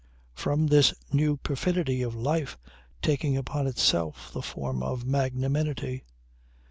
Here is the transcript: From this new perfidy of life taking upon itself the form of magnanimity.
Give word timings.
From 0.33 0.65
this 0.65 0.95
new 1.13 1.37
perfidy 1.37 2.01
of 2.01 2.15
life 2.15 2.57
taking 3.03 3.37
upon 3.37 3.67
itself 3.67 4.31
the 4.33 4.41
form 4.41 4.81
of 4.81 5.05
magnanimity. 5.05 6.05